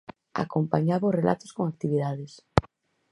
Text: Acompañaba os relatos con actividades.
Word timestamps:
Acompañaba 0.43 1.09
os 1.09 1.17
relatos 1.19 1.51
con 1.55 1.63
actividades. 1.67 2.33